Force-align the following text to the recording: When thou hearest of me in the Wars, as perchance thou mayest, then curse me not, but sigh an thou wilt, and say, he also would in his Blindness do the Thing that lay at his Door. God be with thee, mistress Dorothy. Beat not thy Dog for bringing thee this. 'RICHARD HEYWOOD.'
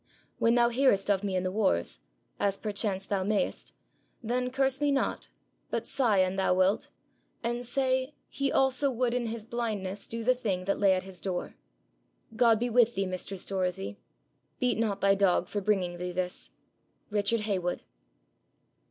When 0.39 0.55
thou 0.55 0.69
hearest 0.69 1.11
of 1.11 1.23
me 1.23 1.35
in 1.35 1.43
the 1.43 1.51
Wars, 1.51 1.99
as 2.39 2.57
perchance 2.57 3.05
thou 3.05 3.23
mayest, 3.23 3.73
then 4.23 4.49
curse 4.49 4.81
me 4.81 4.91
not, 4.91 5.27
but 5.69 5.85
sigh 5.85 6.17
an 6.17 6.37
thou 6.37 6.55
wilt, 6.55 6.89
and 7.43 7.63
say, 7.63 8.15
he 8.27 8.51
also 8.51 8.89
would 8.89 9.13
in 9.13 9.27
his 9.27 9.45
Blindness 9.45 10.07
do 10.07 10.23
the 10.23 10.33
Thing 10.33 10.65
that 10.65 10.79
lay 10.79 10.95
at 10.95 11.03
his 11.03 11.21
Door. 11.21 11.53
God 12.35 12.59
be 12.59 12.67
with 12.67 12.95
thee, 12.95 13.05
mistress 13.05 13.45
Dorothy. 13.45 13.99
Beat 14.59 14.79
not 14.79 15.01
thy 15.01 15.13
Dog 15.13 15.47
for 15.47 15.61
bringing 15.61 15.99
thee 15.99 16.11
this. 16.11 16.49
'RICHARD 17.11 17.41
HEYWOOD.' 17.41 17.83